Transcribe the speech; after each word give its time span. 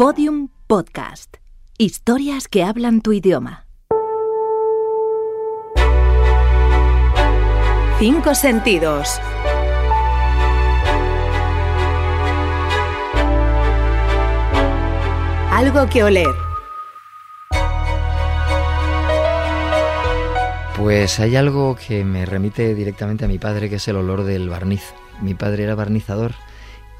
Podium 0.00 0.48
Podcast. 0.66 1.36
Historias 1.76 2.48
que 2.48 2.62
hablan 2.64 3.02
tu 3.02 3.12
idioma. 3.12 3.66
Cinco 7.98 8.34
sentidos. 8.34 9.20
Algo 15.50 15.86
que 15.90 16.02
oler. 16.02 16.24
Pues 20.78 21.20
hay 21.20 21.36
algo 21.36 21.76
que 21.76 22.06
me 22.06 22.24
remite 22.24 22.74
directamente 22.74 23.26
a 23.26 23.28
mi 23.28 23.38
padre, 23.38 23.68
que 23.68 23.76
es 23.76 23.86
el 23.86 23.96
olor 23.96 24.24
del 24.24 24.48
barniz. 24.48 24.94
Mi 25.20 25.34
padre 25.34 25.64
era 25.64 25.74
barnizador 25.74 26.32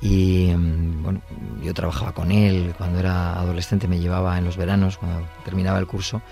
y 0.01 0.53
mm, 0.57 1.03
bueno, 1.03 1.21
yo 1.63 1.75
trabajaba 1.75 2.13
con 2.13 2.33
él, 2.33 2.75
cuando 2.77 2.99
era 2.99 3.35
adolescente 3.35 3.89
me 3.89 3.99
llevaba 3.99 4.39
en 4.39 4.45
los 4.45 4.57
veranos, 4.57 4.97
cuando 4.97 5.27
terminaba 5.45 5.79
el 5.79 5.87
curso, 5.87 6.23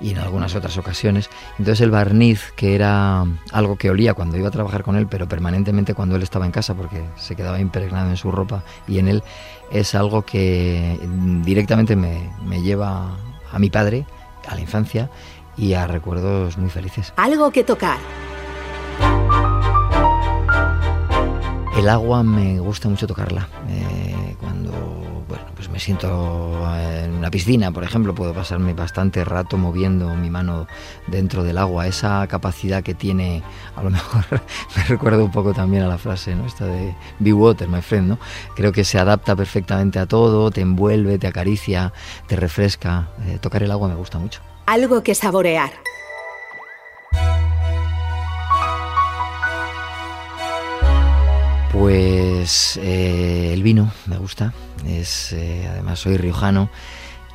y 0.00 0.10
en 0.10 0.18
algunas 0.18 0.54
otras 0.54 0.76
ocasiones. 0.78 1.30
Entonces 1.58 1.80
el 1.80 1.90
barniz, 1.90 2.52
que 2.56 2.74
era 2.74 3.24
algo 3.52 3.76
que 3.76 3.90
olía 3.90 4.14
cuando 4.14 4.36
iba 4.36 4.48
a 4.48 4.50
trabajar 4.50 4.82
con 4.82 4.96
él, 4.96 5.06
pero 5.06 5.28
permanentemente 5.28 5.94
cuando 5.94 6.16
él 6.16 6.22
estaba 6.22 6.46
en 6.46 6.52
casa, 6.52 6.74
porque 6.74 7.02
se 7.16 7.36
quedaba 7.36 7.60
impregnado 7.60 8.10
en 8.10 8.16
su 8.16 8.32
ropa 8.32 8.64
y 8.88 8.98
en 8.98 9.08
él, 9.08 9.22
es 9.70 9.94
algo 9.94 10.22
que 10.22 10.98
directamente 11.44 11.96
me, 11.96 12.30
me 12.44 12.60
lleva 12.60 13.16
a 13.52 13.58
mi 13.58 13.70
padre, 13.70 14.06
a 14.48 14.54
la 14.54 14.60
infancia, 14.60 15.08
y 15.56 15.74
a 15.74 15.86
recuerdos 15.86 16.56
muy 16.58 16.70
felices. 16.70 17.12
Algo 17.16 17.50
que 17.50 17.62
tocar. 17.62 17.98
El 21.82 21.88
agua 21.88 22.22
me 22.22 22.60
gusta 22.60 22.88
mucho 22.88 23.08
tocarla. 23.08 23.48
Eh, 23.68 24.36
cuando 24.38 24.70
bueno, 25.28 25.44
pues 25.56 25.68
me 25.68 25.80
siento 25.80 26.64
en 26.78 27.10
una 27.10 27.28
piscina, 27.28 27.72
por 27.72 27.82
ejemplo, 27.82 28.14
puedo 28.14 28.32
pasarme 28.32 28.72
bastante 28.72 29.24
rato 29.24 29.58
moviendo 29.58 30.14
mi 30.14 30.30
mano 30.30 30.68
dentro 31.08 31.42
del 31.42 31.58
agua. 31.58 31.88
Esa 31.88 32.24
capacidad 32.28 32.84
que 32.84 32.94
tiene, 32.94 33.42
a 33.74 33.82
lo 33.82 33.90
mejor 33.90 34.24
me 34.76 34.84
recuerda 34.84 35.24
un 35.24 35.32
poco 35.32 35.54
también 35.54 35.82
a 35.82 35.88
la 35.88 35.98
frase, 35.98 36.36
¿no? 36.36 36.46
Esta 36.46 36.66
de 36.66 36.94
Be 37.18 37.32
water, 37.32 37.66
my 37.68 37.82
friend, 37.82 38.10
¿no? 38.10 38.18
Creo 38.54 38.70
que 38.70 38.84
se 38.84 39.00
adapta 39.00 39.34
perfectamente 39.34 39.98
a 39.98 40.06
todo, 40.06 40.52
te 40.52 40.60
envuelve, 40.60 41.18
te 41.18 41.26
acaricia, 41.26 41.92
te 42.28 42.36
refresca. 42.36 43.08
Eh, 43.26 43.38
tocar 43.40 43.60
el 43.64 43.72
agua 43.72 43.88
me 43.88 43.96
gusta 43.96 44.20
mucho. 44.20 44.40
Algo 44.66 45.02
que 45.02 45.16
saborear. 45.16 45.72
Pues 51.72 52.78
eh, 52.82 53.50
el 53.54 53.62
vino 53.62 53.90
me 54.06 54.18
gusta, 54.18 54.52
es, 54.86 55.32
eh, 55.32 55.66
además 55.70 56.00
soy 56.00 56.18
riojano 56.18 56.68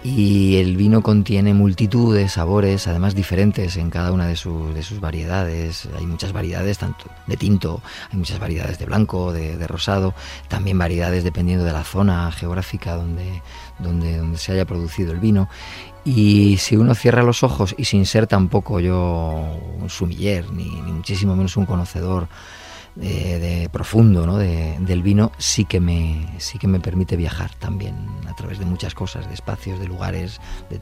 y 0.04 0.58
el 0.58 0.78
vino 0.78 1.02
contiene 1.02 1.56
multitud 1.56 2.16
de 2.16 2.30
sabores, 2.30 2.88
además 2.88 3.16
diferentes 3.16 3.78
en 3.78 3.90
cada 3.90 4.12
una 4.12 4.28
de, 4.28 4.36
de, 4.36 4.84
sus 4.84 5.00
variedades. 5.00 5.90
Hay 5.98 6.06
muchas 6.06 6.34
variedades, 6.34 6.78
tanto 6.78 7.06
de 7.26 7.36
tinto, 7.36 7.82
hay 8.12 8.18
muchas 8.20 8.40
variedades 8.40 8.78
de 8.78 8.86
blanco, 8.86 9.34
de, 9.34 9.58
de, 9.58 9.68
rosado, 9.68 10.14
también 10.48 10.78
variedades 10.78 11.24
dependiendo 11.24 11.66
de 11.66 11.74
la 11.74 11.84
zona 11.84 12.32
geográfica 12.32 12.96
donde, 12.96 13.42
donde, 13.80 14.18
donde 14.18 14.38
se 14.38 14.52
haya 14.52 14.66
producido 14.66 15.14
el 15.14 15.20
vino. 15.20 15.50
Y 16.06 16.58
si 16.58 16.78
uno 16.78 16.94
cierra 16.94 17.24
los 17.24 17.42
ojos, 17.44 17.74
y 17.76 17.86
sin 17.86 18.06
ser 18.06 18.28
tampoco 18.28 18.80
yo 18.80 19.60
un 19.80 19.90
sumiller, 19.90 20.52
ni, 20.52 20.70
ni 20.70 20.92
muchísimo 20.92 21.36
menos 21.36 21.58
un 21.58 21.66
conocedor, 21.66 22.28
de, 22.98 23.40
de 23.40 23.70
profundo 23.70 24.26
¿no? 24.26 24.38
de, 24.38 24.76
del 24.80 25.04
vino 25.04 25.32
sí 25.38 25.66
que 25.66 25.80
me 25.80 26.28
sí 26.40 26.58
que 26.58 26.68
me 26.68 26.80
permite 26.80 27.16
viajar 27.16 27.52
también 27.56 27.96
a 28.28 28.36
través 28.36 28.60
de 28.60 28.66
muchas 28.66 28.94
cosas 28.94 29.28
de 29.28 29.34
espacios 29.34 29.80
de 29.80 29.88
lugares 29.88 30.40
de 30.70 30.80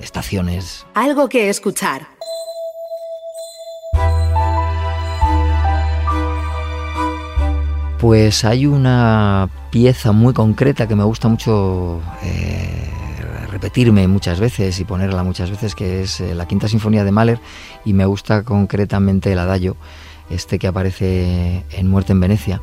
estaciones. 0.00 0.86
Algo 0.94 1.28
que 1.28 1.48
escuchar. 1.48 2.06
Pues 8.00 8.44
hay 8.44 8.66
una 8.66 9.48
pieza 9.70 10.12
muy 10.12 10.34
concreta 10.34 10.86
que 10.86 10.94
me 10.94 11.04
gusta 11.04 11.28
mucho 11.28 12.02
eh, 12.22 12.90
repetirme 13.50 14.06
muchas 14.08 14.40
veces 14.40 14.78
y 14.78 14.84
ponerla 14.84 15.22
muchas 15.22 15.50
veces 15.50 15.74
que 15.74 16.02
es 16.02 16.20
eh, 16.20 16.34
la 16.34 16.46
quinta 16.46 16.68
sinfonía 16.68 17.02
de 17.02 17.12
Mahler 17.12 17.40
y 17.84 17.94
me 17.94 18.04
gusta 18.04 18.42
concretamente 18.42 19.32
el 19.32 19.38
adagio 19.38 19.76
este 20.30 20.58
que 20.58 20.66
aparece 20.66 21.64
en 21.70 21.88
Muerte 21.88 22.12
en 22.12 22.20
Venecia, 22.20 22.60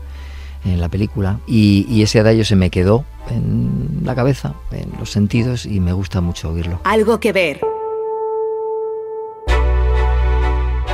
en 0.66 0.80
la 0.80 0.90
película, 0.90 1.40
y, 1.48 1.86
y, 1.90 2.04
ese 2.04 2.20
adagio 2.20 2.46
se 2.46 2.56
me 2.56 2.70
quedó 2.70 3.04
en 3.30 4.02
la 4.04 4.14
cabeza, 4.14 4.54
en 4.72 4.92
los 5.00 5.12
sentidos, 5.12 5.66
y 5.66 5.80
me 5.80 5.94
gusta 5.94 6.22
mucho 6.22 6.52
oírlo. 6.52 6.80
Algo 6.84 7.20
que 7.20 7.34
ver. 7.34 7.62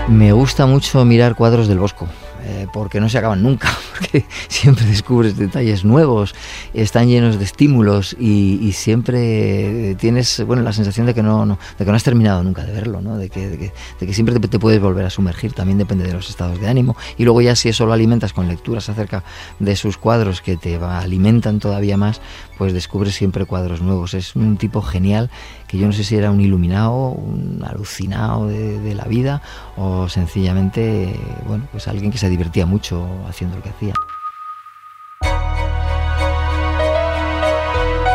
Me 0.07 0.31
gusta 0.31 0.65
mucho 0.65 1.03
mirar 1.03 1.35
cuadros 1.35 1.67
del 1.67 1.79
Bosco, 1.79 2.07
eh, 2.49 2.65
porque 2.71 3.01
no 3.01 3.09
se 3.09 3.17
acaban 3.17 3.43
nunca, 3.43 3.69
porque 3.99 4.23
siempre 4.47 4.85
descubres 4.85 5.35
detalles 5.35 5.83
nuevos, 5.83 6.33
están 6.73 7.09
llenos 7.09 7.37
de 7.39 7.43
estímulos 7.43 8.15
y, 8.17 8.57
y 8.61 8.71
siempre 8.71 9.95
tienes 9.95 10.45
bueno, 10.45 10.61
la 10.61 10.71
sensación 10.71 11.05
de 11.07 11.13
que 11.13 11.21
no, 11.21 11.45
no, 11.45 11.59
de 11.77 11.83
que 11.83 11.91
no 11.91 11.97
has 11.97 12.05
terminado 12.05 12.41
nunca 12.43 12.63
de 12.63 12.71
verlo, 12.71 13.01
¿no? 13.01 13.17
de, 13.17 13.29
que, 13.29 13.49
de, 13.49 13.57
que, 13.57 13.73
de, 13.99 14.07
que, 14.07 14.13
siempre 14.13 14.39
te, 14.39 14.47
te, 14.47 14.59
puedes 14.59 14.79
volver 14.79 15.05
a 15.05 15.09
sumergir, 15.09 15.51
también 15.51 15.77
depende 15.77 16.05
de 16.05 16.13
los 16.13 16.29
estados 16.29 16.61
de 16.61 16.69
ánimo. 16.69 16.95
Y 17.17 17.25
luego 17.25 17.41
ya 17.41 17.53
si 17.53 17.67
eso 17.67 17.85
lo 17.85 17.91
alimentas 17.91 18.31
con 18.31 18.47
lecturas 18.47 18.87
acerca 18.87 19.25
de 19.59 19.75
sus 19.75 19.97
cuadros 19.97 20.39
que 20.39 20.55
te 20.55 20.77
alimentan 20.77 21.59
todavía 21.59 21.97
más, 21.97 22.21
pues 22.57 22.71
descubres 22.71 23.13
siempre 23.13 23.43
cuadros 23.43 23.81
nuevos. 23.81 24.13
Es 24.13 24.37
un 24.37 24.55
tipo 24.55 24.81
genial 24.81 25.29
que 25.67 25.77
yo 25.77 25.85
no 25.85 25.91
sé 25.91 26.05
si 26.05 26.15
era 26.15 26.31
un 26.31 26.39
iluminado, 26.39 27.09
un 27.09 27.61
alucinado 27.67 28.47
de, 28.47 28.79
de 28.79 28.95
la 28.95 29.03
vida 29.03 29.41
o 29.75 30.07
sencillamente, 30.07 31.13
bueno, 31.45 31.67
pues 31.73 31.89
alguien 31.89 32.11
que 32.11 32.17
se 32.17 32.29
divertía 32.37 32.67
mucho 32.67 33.09
haciendo 33.27 33.57
lo 33.57 33.63
que 33.63 33.69
hacía. 33.69 33.93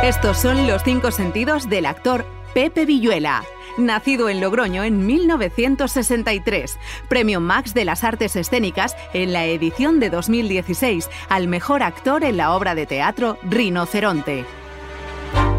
Estos 0.05 0.39
son 0.39 0.67
los 0.67 0.83
cinco 0.83 1.11
sentidos 1.11 1.69
del 1.69 1.85
actor 1.87 2.25
Pepe 2.55 2.87
Villuela. 2.87 3.45
Nacido 3.79 4.29
en 4.29 4.41
Logroño 4.41 4.83
en 4.85 5.07
1963, 5.07 6.79
Premio 7.09 7.41
Max 7.41 7.73
de 7.73 7.87
las 7.87 8.05
Artes 8.05 8.37
Escénicas 8.37 8.95
en 9.15 9.33
la 9.33 9.47
edición 9.47 9.99
de 9.99 10.11
2016 10.11 11.09
al 11.31 11.49
mejor 11.49 11.83
actor 11.83 12.23
en 12.25 12.37
la 12.37 12.55
obra 12.55 12.75
de 12.75 12.85
teatro 12.85 13.39
Rinoceronte. 13.43 14.45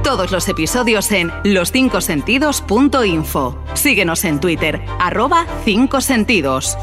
Todos 0.04 0.32
los 0.32 0.48
episodios 0.48 1.12
en 1.12 1.32
loscincosentidos.info. 1.44 3.58
Síguenos 3.74 4.26
en 4.26 4.40
Twitter, 4.40 4.80
arroba 5.00 5.48
5 5.66 6.02
sentidos. 6.02 6.78